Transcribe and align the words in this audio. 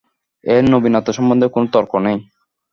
এঁর 0.43 0.63
নবীনতা 0.73 1.11
সম্বন্ধে 1.17 1.47
কোনো 1.47 1.65
তর্ক 1.73 1.91
নেই। 2.05 2.17